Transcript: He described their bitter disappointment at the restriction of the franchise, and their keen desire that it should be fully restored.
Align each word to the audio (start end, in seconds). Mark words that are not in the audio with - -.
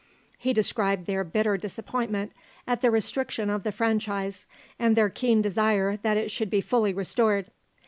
He 0.39 0.51
described 0.51 1.05
their 1.05 1.23
bitter 1.23 1.57
disappointment 1.57 2.31
at 2.65 2.81
the 2.81 2.89
restriction 2.89 3.51
of 3.51 3.61
the 3.61 3.71
franchise, 3.71 4.47
and 4.79 4.95
their 4.95 5.09
keen 5.11 5.43
desire 5.43 5.95
that 5.97 6.17
it 6.17 6.31
should 6.31 6.49
be 6.49 6.59
fully 6.59 6.91
restored. 6.91 7.51